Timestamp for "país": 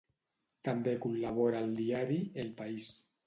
2.63-2.89